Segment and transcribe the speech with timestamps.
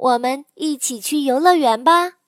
[0.00, 2.19] 我们一起去游乐园吧。